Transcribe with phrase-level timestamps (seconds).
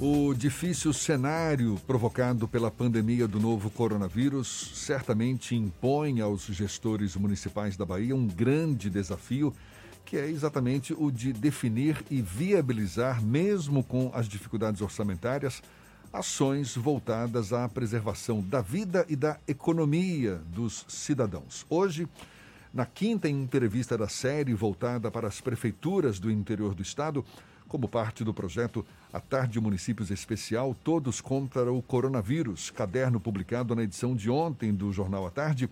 [0.00, 7.84] O difícil cenário provocado pela pandemia do novo coronavírus certamente impõe aos gestores municipais da
[7.84, 9.52] Bahia um grande desafio,
[10.04, 15.60] que é exatamente o de definir e viabilizar, mesmo com as dificuldades orçamentárias,
[16.12, 21.66] ações voltadas à preservação da vida e da economia dos cidadãos.
[21.68, 22.06] Hoje,
[22.72, 27.24] na quinta entrevista da série voltada para as prefeituras do interior do estado,
[27.68, 33.82] como parte do projeto A Tarde Municípios Especial Todos contra o Coronavírus, caderno publicado na
[33.82, 35.68] edição de ontem do Jornal à Tarde.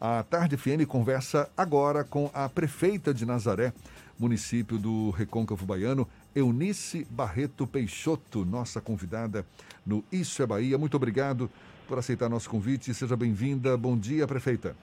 [0.00, 3.72] A Tarde FM conversa agora com a prefeita de Nazaré,
[4.18, 9.46] município do Recôncavo Baiano, Eunice Barreto Peixoto, nossa convidada
[9.86, 10.76] no Isso é Bahia.
[10.76, 11.50] Muito obrigado
[11.86, 12.92] por aceitar nosso convite.
[12.92, 13.76] Seja bem-vinda.
[13.76, 14.76] Bom dia, prefeita.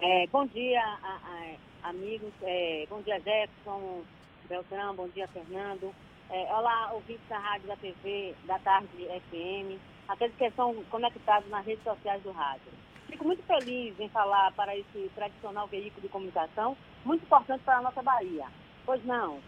[0.00, 2.32] É, bom dia, a, a, amigos.
[2.42, 4.02] É, bom dia, Jefferson.
[4.46, 5.92] Beltrão, bom dia, Fernando.
[6.30, 9.78] É, olá, ouvintes da rádio da TV, da Tarde FM,
[10.08, 12.72] aqueles que estão conectados nas redes sociais do rádio.
[13.06, 17.82] Fico muito feliz em falar para esse tradicional veículo de comunicação, muito importante para a
[17.82, 18.46] nossa Bahia.
[18.84, 19.38] Pois não?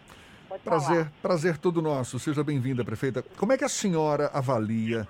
[0.47, 1.11] Pode prazer, falar.
[1.21, 2.17] prazer todo nosso.
[2.17, 3.23] Seja bem-vinda, prefeita.
[3.37, 5.07] Como é que a senhora avalia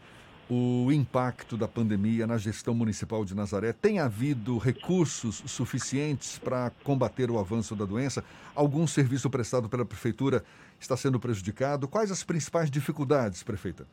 [0.50, 3.72] o impacto da pandemia na gestão municipal de Nazaré?
[3.72, 8.24] Tem havido recursos suficientes para combater o avanço da doença?
[8.56, 10.44] Algum serviço prestado pela prefeitura
[10.80, 11.88] está sendo prejudicado?
[11.88, 13.86] Quais as principais dificuldades, prefeita?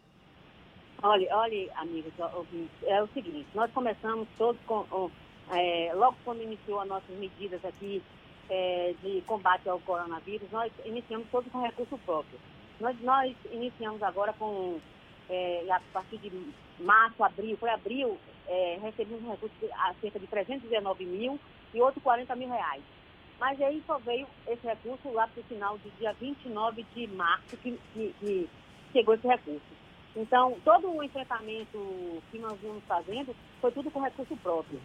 [1.02, 2.12] Olha, olha, amigos,
[2.84, 5.10] é o seguinte, nós começamos todos com,
[5.50, 8.02] é, logo quando iniciou as nossas medidas aqui
[8.48, 12.38] é, de combate ao coronavírus, nós iniciamos todos com recurso próprio.
[12.80, 14.80] Nós, nós iniciamos agora com
[15.28, 16.30] é, a partir de
[16.80, 21.38] março, abril, foi abril, é, recebemos um recurso de a cerca de 319 mil
[21.74, 22.82] e outro 40 mil reais.
[23.38, 27.56] Mas aí só veio esse recurso lá para o final do dia 29 de março
[27.58, 28.48] que, que, que
[28.92, 29.76] chegou esse recurso.
[30.14, 34.80] Então, todo o enfrentamento que nós vimos fazendo foi tudo com recurso próprio.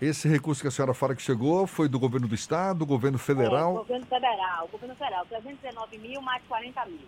[0.00, 3.18] Esse recurso que a senhora fala que chegou foi do governo do estado, do governo
[3.18, 3.72] federal?
[3.72, 7.00] É, governo federal, governo federal, 319 mil mais 40 mil.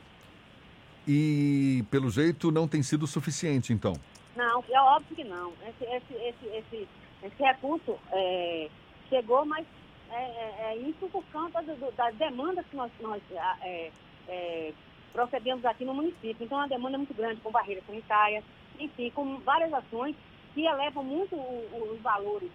[1.12, 3.94] E, pelo jeito, não tem sido suficiente, então?
[4.36, 5.52] Não, é óbvio que não.
[5.68, 6.88] Esse, esse, esse, esse,
[7.24, 8.68] esse recurso é,
[9.08, 9.66] chegou, mas
[10.08, 13.20] é, é, é, isso por conta do, das demandas que nós, nós
[13.60, 13.90] é,
[14.28, 14.72] é,
[15.12, 16.44] procedemos aqui no município.
[16.44, 18.44] Então, a demanda é muito grande, com barreiras sanitárias,
[18.78, 20.14] enfim, com várias ações
[20.54, 22.52] que elevam muito os valores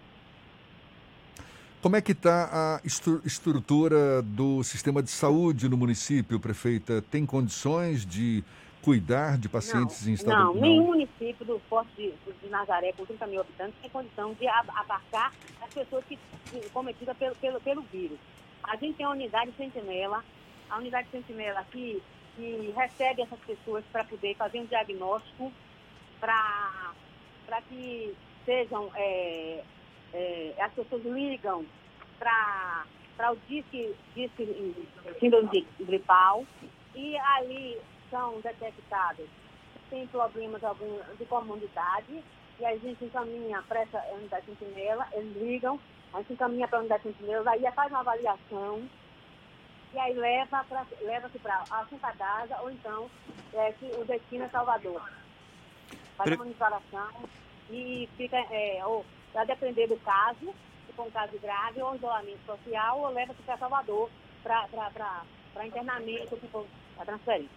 [1.86, 2.80] como é que está a
[3.24, 7.00] estrutura do sistema de saúde no município, prefeita?
[7.00, 8.42] Tem condições de
[8.82, 10.36] cuidar de pacientes não, em estado...
[10.36, 14.48] Não, nenhum município do Porto de, de, Nazaré, com 30 mil habitantes, tem condição de
[14.48, 15.32] abarcar
[15.62, 16.18] as pessoas que,
[16.50, 18.18] que cometidas pelo, pelo, pelo vírus.
[18.64, 20.24] A gente tem a unidade sentinela,
[20.68, 22.02] a unidade sentinela que,
[22.34, 25.52] que recebe essas pessoas para poder fazer um diagnóstico,
[26.18, 28.12] para que
[28.44, 29.62] sejam é,
[30.12, 31.64] é, as pessoas ligam
[32.18, 34.74] para o disque, disque
[35.20, 36.44] síndrome gripal
[36.94, 37.78] e ali
[38.10, 39.28] são detectados
[39.90, 42.22] tem problemas algum de comunidade
[42.58, 45.78] e a gente encaminha para essa unidade sentinela, eles ligam,
[46.12, 48.88] a gente encaminha para a unidade sentinela, aí faz uma avaliação
[49.92, 53.10] e aí leva para leva-se para a Santa Casa ou então
[53.52, 55.02] é, que o destino é Salvador.
[56.16, 57.10] Faz a monitoração
[57.70, 59.04] e fica, é, ou
[59.36, 60.54] Vai depender do caso,
[60.86, 64.08] se for um caso grave, ou isolamento social, ou leva-se para Salvador
[64.42, 66.64] para internamento, se for
[66.98, 67.50] a transferência.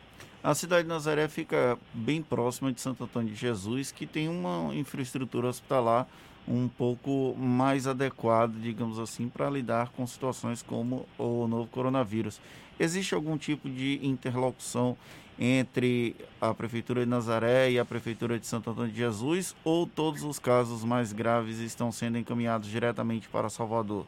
[0.44, 4.76] A cidade de Nazaré fica bem próxima de Santo Antônio de Jesus, que tem uma
[4.76, 6.06] infraestrutura hospitalar
[6.48, 12.42] um pouco mais adequada, digamos assim, para lidar com situações como o novo coronavírus.
[12.80, 14.98] Existe algum tipo de interlocução
[15.38, 20.24] entre a Prefeitura de Nazaré e a Prefeitura de Santo Antônio de Jesus ou todos
[20.24, 24.06] os casos mais graves estão sendo encaminhados diretamente para Salvador?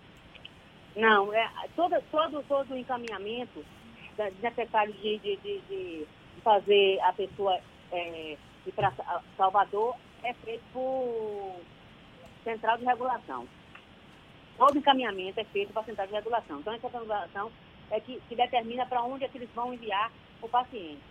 [0.95, 3.63] Não, é, todo, todo, todo o encaminhamento
[4.41, 6.07] necessário de, de, de, de
[6.43, 7.57] fazer a pessoa
[7.91, 8.91] é, ir para
[9.37, 11.55] Salvador é feito por
[12.43, 13.47] central de regulação.
[14.58, 16.59] Todo encaminhamento é feito para a central de regulação.
[16.59, 17.52] Então, essa regulação
[17.90, 20.11] é que, que determina para onde é que eles vão enviar
[20.41, 21.02] o paciente.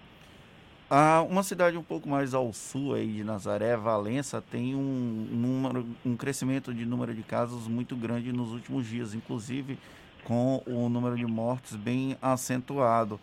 [0.93, 5.87] Ah, uma cidade um pouco mais ao sul aí de Nazaré, Valença, tem um, número,
[6.05, 9.79] um crescimento de número de casos muito grande nos últimos dias, inclusive
[10.25, 13.21] com o número de mortes bem acentuado.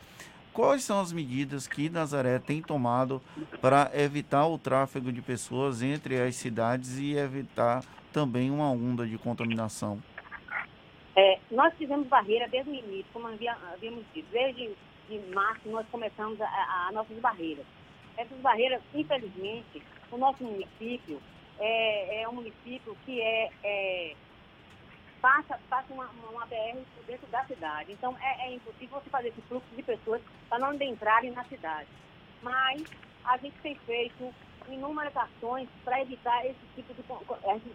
[0.57, 3.21] Quais são as medidas que Nazaré tem tomado
[3.61, 9.19] para evitar o tráfego de pessoas entre as cidades e evitar também uma onda de
[9.19, 10.01] contaminação?
[11.15, 14.71] É, nós fizemos barreira desde o início, como havíamos dito, desde
[15.07, 17.65] de março, nós começamos as nossas barreiras.
[18.17, 21.21] Essas barreiras, infelizmente, o nosso município
[21.59, 24.15] é, é um município que é, é
[25.21, 27.91] passa, passa uma, uma BR dentro da cidade.
[27.91, 31.87] Então, é, é impossível você fazer esse fluxo de pessoas para não entrarem na cidade.
[32.41, 32.83] Mas
[33.25, 34.33] a gente tem feito
[34.69, 37.03] inúmeras ações para evitar esse tipo de...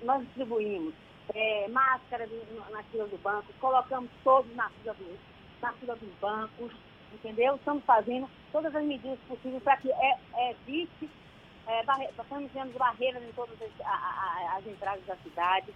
[0.05, 0.95] Nós distribuímos
[1.35, 2.29] é, máscaras
[2.71, 5.19] na fila do banco, colocamos todos na fila, do,
[5.61, 6.73] na fila dos bancos,
[7.13, 7.57] entendeu?
[7.57, 11.11] Estamos fazendo todas as medidas possíveis para que é, é, evite,
[11.67, 13.71] é, barre, estamos barreiras em todas as,
[14.57, 15.73] as entradas da cidade,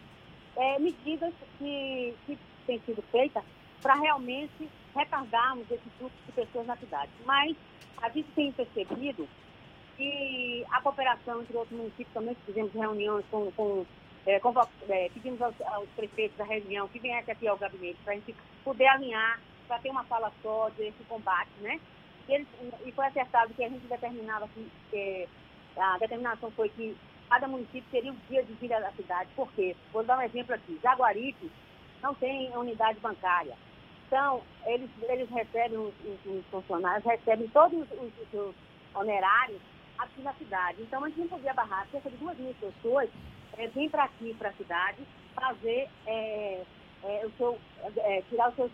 [0.56, 3.44] é, medidas que, que têm sido feitas
[3.82, 7.10] para realmente retardarmos esse fluxo de pessoas na cidade.
[7.24, 7.56] Mas
[8.02, 9.28] a gente tem percebido
[9.96, 13.86] que a cooperação entre outros municípios também fizemos reuniões com, com,
[14.26, 14.52] é, com
[14.88, 18.34] é, pedimos aos, aos, prefeitos da região que viessem aqui ao gabinete para a gente
[18.64, 21.80] poder alinhar, para ter uma fala só desse combate, né?
[22.28, 22.48] E, eles,
[22.84, 25.28] e foi acertado que a gente determinava que, que
[25.76, 26.96] a determinação foi que
[27.28, 29.30] cada município teria um dia de vida da cidade.
[29.34, 29.76] Por quê?
[29.92, 30.78] Vou dar um exemplo aqui.
[30.82, 31.50] Jaguaripe
[32.02, 33.56] não tem unidade bancária.
[34.06, 35.92] Então, eles, eles recebem, os,
[36.24, 38.54] os funcionários recebem todos os, os, os
[38.94, 39.60] honorários
[39.98, 40.82] aqui na cidade.
[40.82, 43.10] Então, a gente não podia barrar cerca de duas mil pessoas
[43.58, 44.98] é, vir para aqui, para a cidade,
[45.34, 46.62] fazer é,
[47.02, 47.58] é, o seu,
[47.96, 48.70] é, tirar o seu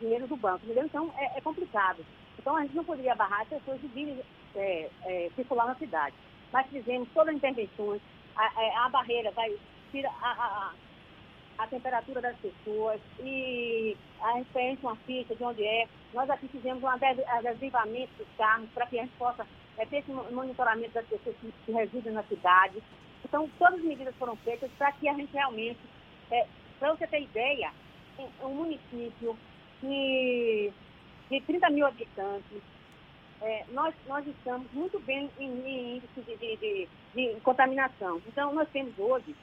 [0.00, 0.84] dinheiro do banco, entendeu?
[0.84, 2.04] Então, é, é, complicado.
[2.38, 4.20] Então, a gente não poderia barrar as pessoas de virem
[4.54, 6.14] é, circular na cidade.
[6.52, 8.00] Mas fizemos todas as intervenções,
[8.36, 9.54] a, a barreira vai
[9.90, 10.72] tirar a, a,
[11.62, 15.88] a, temperatura das pessoas e a gente preenche uma ficha de onde é.
[16.14, 19.46] Nós aqui fizemos um adesivamento dos carros para que a gente possa
[19.76, 22.82] é, ter esse monitoramento das pessoas que, que residem na cidade.
[23.24, 25.80] Então, todas as medidas foram feitas para que a gente realmente,
[26.30, 26.46] é,
[26.78, 27.72] para você ter ideia,
[28.42, 29.36] um município
[29.80, 30.72] que,
[31.30, 32.62] de 30 mil habitantes,
[33.40, 38.20] é, nós, nós estamos muito bem em, em índice de, de, de, de, contaminação.
[38.26, 39.34] Então, nós temos hoje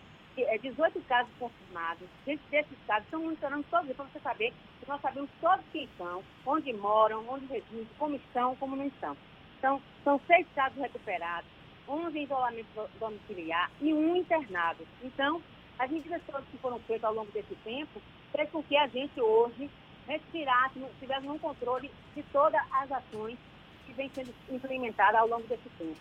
[0.62, 2.08] 18 é, casos confirmados.
[2.26, 6.24] Dentro desses casos, estão monitorando todos para você saber que nós sabemos todos quem são,
[6.46, 9.16] onde moram, onde residem, como estão, como não estão.
[9.58, 11.50] Então, são seis casos recuperados,
[11.88, 12.68] 11 em isolamento
[13.00, 14.86] domiciliar e um internado.
[15.02, 15.42] Então,
[15.80, 18.02] as medidas todas que foram feitas ao longo desse tempo
[18.32, 19.70] fez com que a gente hoje
[20.08, 23.38] respirasse, tivesse um controle de todas as ações
[23.86, 25.96] que vêm sendo implementadas ao longo desse tempo.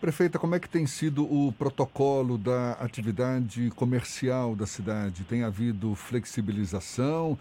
[0.00, 5.24] Prefeita, como é que tem sido o protocolo da atividade comercial da cidade?
[5.24, 7.38] Tem havido flexibilização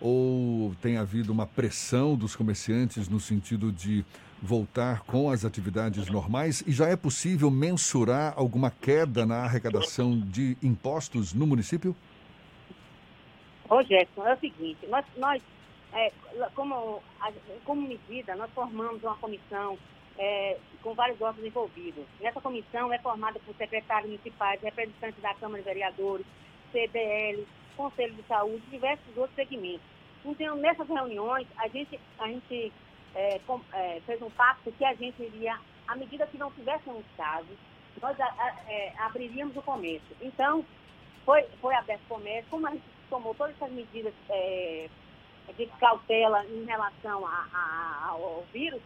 [0.00, 4.04] ou tem havido uma pressão dos comerciantes no sentido de
[4.42, 6.62] voltar com as atividades normais?
[6.66, 11.96] E já é possível mensurar alguma queda na arrecadação de impostos no município?
[13.68, 15.42] Ô, Gerson, é o seguinte, nós, nós
[15.94, 16.12] é,
[16.54, 17.02] como,
[17.64, 19.78] como medida, nós formamos uma comissão
[20.18, 22.04] é, com vários órgãos envolvidos.
[22.20, 26.26] Essa comissão é formada por secretários municipais, representantes da Câmara de Vereadores,
[26.72, 27.46] CBL,
[27.76, 29.86] Conselho de Saúde, diversos outros segmentos.
[30.24, 32.72] Então, nessas reuniões, a gente, a gente
[33.14, 37.04] é, com, é, fez um pacto que a gente iria, à medida que não tivéssemos
[37.16, 37.56] casos,
[38.00, 40.16] nós a, a, é, abriríamos o comércio.
[40.20, 40.64] Então,
[41.24, 44.88] foi, foi aberto o comércio, como a gente tomou todas essas medidas é,
[45.52, 48.80] de cautela em relação a, a, ao vírus,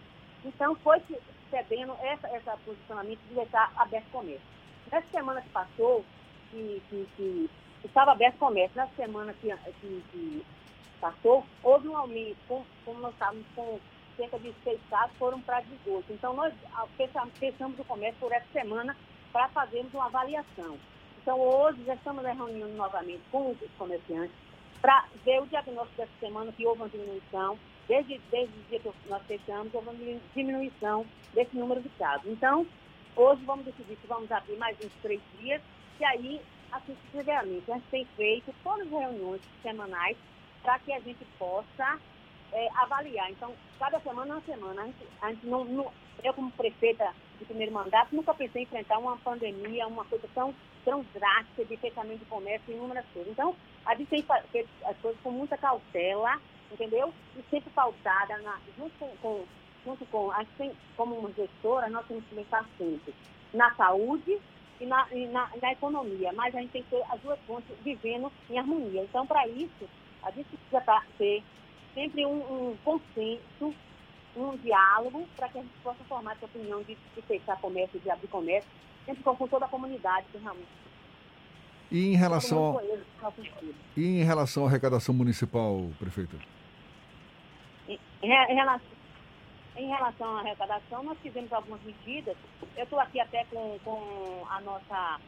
[0.44, 1.00] então foi
[1.50, 4.46] cedendo essa, esse posicionamento de deixar aberto o comércio.
[4.90, 6.04] Nessa semana que passou,
[6.50, 7.50] que, que, que
[7.84, 10.46] estava aberto o comércio, nessa semana que, que, que
[11.00, 13.80] passou, houve um aumento, como, como nós estávamos com
[14.16, 16.12] cerca de seis casos, foram para 18.
[16.12, 16.52] Então, nós
[17.34, 18.96] fechamos o comércio por essa semana
[19.32, 20.76] para fazermos uma avaliação.
[21.22, 24.47] Então, hoje já estamos reunindo novamente com os comerciantes
[24.80, 27.58] para ver o diagnóstico dessa semana, que houve uma diminuição.
[27.86, 32.26] Desde, desde o dia que nós fechamos, houve uma diminuição desse número de casos.
[32.26, 32.66] Então,
[33.16, 35.62] hoje vamos decidir se vamos abrir mais uns três dias,
[35.98, 37.70] e aí, assim sucessivamente.
[37.70, 40.16] A gente tem feito todas as reuniões semanais
[40.62, 41.98] para que a gente possa
[42.52, 43.30] é, avaliar.
[43.30, 44.82] Então, cada semana é uma semana.
[44.82, 48.64] A gente, a gente não, não, eu, como prefeita de primeiro mandato, nunca pensei em
[48.64, 53.30] enfrentar uma pandemia, uma coisa tão, tão drástica de fechamento de comércio e inúmeras coisas.
[53.30, 53.54] Então,
[53.86, 56.40] a gente tem feito as coisas com muita cautela,
[56.70, 57.12] entendeu?
[57.36, 59.44] E sempre pautada na, junto com, com,
[59.84, 63.14] junto com a gente tem, como uma gestora, nós temos que pensar sempre
[63.52, 64.38] na saúde
[64.80, 67.74] e na, e na, na economia, mas a gente tem que ter as duas fontes
[67.82, 69.02] vivendo em harmonia.
[69.02, 69.88] Então, para isso,
[70.22, 71.42] a gente precisa ter
[71.98, 72.38] sempre um,
[72.70, 73.74] um consenso,
[74.36, 78.08] um diálogo, para que a gente possa formar essa opinião de, de fechar comércio, de
[78.08, 78.70] abrir comércio,
[79.04, 80.68] sempre com toda a comunidade, que realmente.
[81.90, 82.80] E em relação,
[83.96, 86.36] e em relação à arrecadação municipal, prefeita?
[87.88, 88.86] Em, em, relação,
[89.76, 92.36] Em relação à arrecadação, nós fizemos algumas medidas.
[92.76, 95.18] Eu estou aqui até com, com a nossa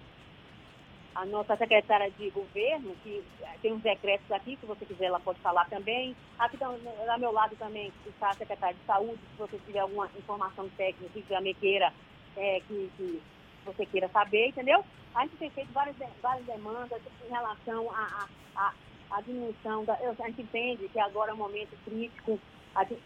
[1.14, 3.22] a nossa secretária de governo, que
[3.60, 6.14] tem uns decretos aqui, se você quiser, ela pode falar também.
[6.38, 10.68] Aqui do meu lado também está a secretária de saúde, se você tiver alguma informação
[10.76, 11.92] técnica que também queira,
[12.36, 13.22] é, que, que,
[13.64, 14.84] você queira saber, entendeu?
[15.14, 18.26] A gente tem feito várias, várias demandas em relação à
[18.56, 18.74] a, a,
[19.10, 19.94] a, diminuição da.
[19.94, 22.38] A gente entende que agora é um momento crítico.
[22.74, 23.02] A gente,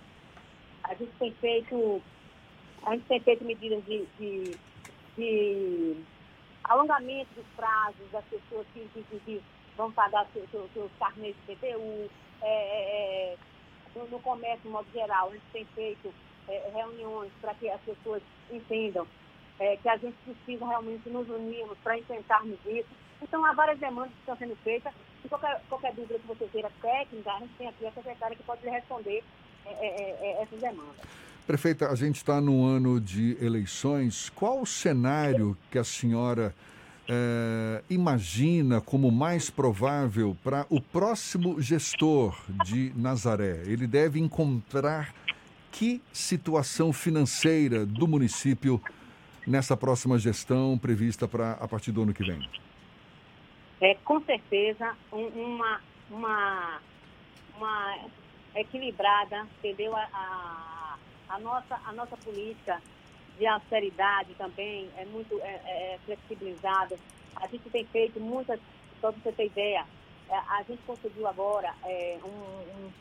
[0.85, 2.03] a gente tem feito.
[2.85, 4.57] A gente tem feito medidas de, de,
[5.17, 5.97] de
[6.65, 8.89] alongamento dos prazos das pessoas que,
[9.25, 9.43] que
[9.77, 12.11] vão pagar seus, seus, carnês de PTU,
[12.43, 13.37] é, é, é,
[13.95, 16.13] no, no, comércio, de modo geral, a gente tem feito
[16.49, 19.07] é, reuniões para que as pessoas entendam
[19.59, 22.89] é, que a gente precisa realmente nos unirmos para enfrentarmos isso.
[23.23, 24.93] Então, há várias demandas que estão sendo feitas.
[25.29, 28.63] Qualquer, qualquer dúvida que você queira técnica, a gente tem aqui a secretária que pode
[28.63, 29.25] lhe responder
[29.65, 31.07] é, essas demandas.
[31.47, 34.31] Prefeita, a gente está no ano de eleições.
[34.31, 36.55] Qual o cenário que a senhora
[37.07, 42.35] é, imagina como mais provável para o próximo gestor
[42.65, 43.63] de Nazaré?
[43.67, 45.15] Ele deve encontrar
[45.71, 48.81] que situação financeira do município
[49.47, 52.49] nessa próxima gestão prevista para a partir do ano que vem?
[53.83, 56.81] É, com certeza, uma, uma,
[57.55, 57.99] uma
[58.55, 59.95] equilibrada, entendeu?
[59.95, 60.74] A, a
[61.29, 62.81] a nossa, a nossa política
[63.39, 66.99] de austeridade também é muito é, é, é flexibilizada.
[67.37, 68.61] A gente tem feito muitas,
[69.01, 69.85] só para você ter ideia,
[70.31, 72.93] é, a gente conseguiu agora é, um, um,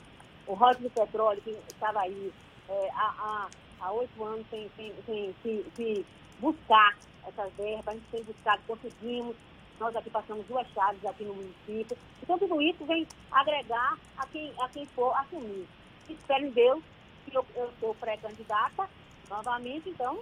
[0.47, 2.33] o rótulo de petróleo que estava aí
[2.67, 3.47] é, há,
[3.79, 5.35] há, oito anos sem, sem, sem,
[5.75, 6.05] sem
[6.39, 9.35] buscar essas verbas, a gente tem buscado, conseguimos,
[9.79, 11.97] nós aqui passamos duas chaves aqui no município.
[12.21, 15.67] Então tudo isso vem agregar a quem, a quem for assumir.
[16.09, 16.83] Espero em Deus
[17.31, 18.89] que eu, eu sou pré-candidata
[19.29, 20.19] novamente, então,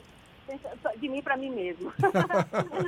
[0.98, 1.94] de mim para mim mesma.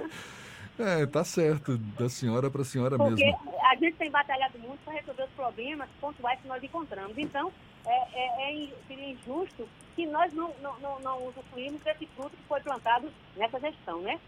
[0.79, 3.37] é, tá certo, da senhora para a senhora Porque mesmo.
[3.37, 7.17] Porque a gente tem batalhado muito para resolver os problemas pontuais que nós encontramos.
[7.17, 7.51] Então,
[7.85, 12.43] é, é, é, seria injusto que nós não, não, não, não usufruímos desse fruto que
[12.47, 14.19] foi plantado nessa gestão, né?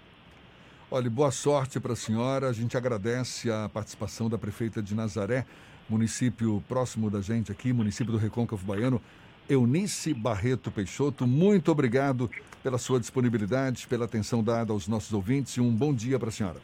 [0.91, 2.49] Olha, boa sorte para a senhora.
[2.49, 5.45] A gente agradece a participação da prefeita de Nazaré,
[5.89, 9.01] município próximo da gente aqui, município do Recôncavo Baiano.
[9.49, 12.29] Eunice Barreto Peixoto, muito obrigado
[12.63, 16.31] pela sua disponibilidade, pela atenção dada aos nossos ouvintes e um bom dia para a
[16.31, 16.59] senhora.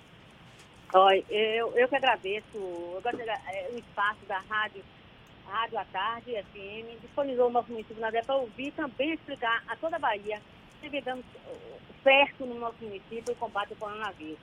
[0.94, 2.58] Oi, eu, eu que agradeço
[3.02, 4.84] eu gosto é, o espaço da Rádio,
[5.48, 9.96] Rádio à Tarde, FM, disponibilizou o nosso município na para ouvir também explicar a toda
[9.96, 10.42] a Bahia
[10.82, 11.24] se dando
[12.04, 14.40] certo no nosso município o combate ao coronavírus.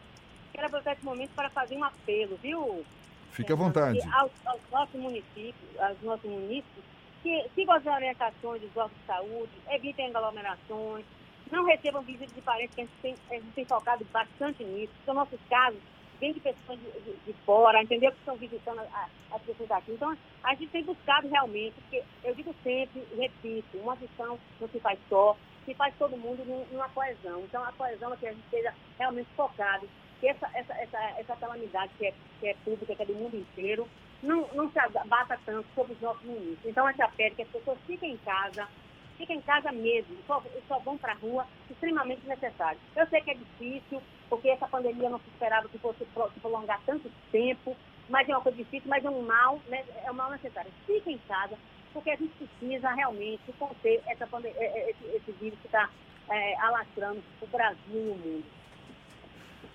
[0.52, 2.84] Quero aproveitar esse momento para fazer um apelo, viu?
[3.32, 4.00] Fique à vontade.
[4.12, 6.84] Aos, aos nossos municípios, aos nossos municípios,
[7.22, 11.04] que sigam as orientações dos órgãos de saúde, evitem aglomerações,
[11.50, 14.92] não recebam visitas de parentes, que a gente tem, a gente tem focado bastante nisso.
[15.04, 15.80] São nossos casos,
[16.20, 18.12] vem de pessoas de, de, de, fora, entendeu?
[18.12, 19.92] Que estão visitando as pessoas aqui.
[19.92, 24.80] Então, a gente tem buscado realmente, porque eu digo sempre, repito, uma visão não se
[24.80, 27.40] faz só, se faz todo mundo numa coesão.
[27.40, 29.88] Então, a coesão é que a gente esteja realmente focado,
[30.20, 33.36] que essa, essa, essa, essa calamidade que é, que é pública, que é do mundo
[33.36, 33.88] inteiro,
[34.22, 36.66] não, não se abata tanto sobre os nossos municípios.
[36.66, 38.68] Então, a gente apela que as pessoas fiquem em casa,
[39.16, 42.80] fiquem em casa mesmo, só, só vão para a rua, extremamente necessário.
[42.96, 46.80] Eu sei que é difícil, porque essa pandemia não se esperava que fosse se prolongar
[46.84, 47.76] tanto tempo,
[48.08, 50.70] mas é uma coisa difícil, mas é um mal, né, é um mal necessário.
[50.86, 51.56] Fiquem em casa,
[51.92, 55.88] porque a gente precisa realmente conter essa pandemia, é, é, esse, esse vírus que está
[56.28, 58.44] é, alastrando o Brasil e o mundo.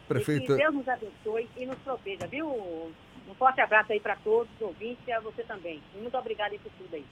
[0.07, 0.43] Prefeita...
[0.43, 2.93] E que Deus nos abençoe e nos proteja, viu?
[3.27, 5.81] Um forte abraço aí para todos os ouvintes e a você também.
[5.93, 7.05] Muito obrigada por tudo aí.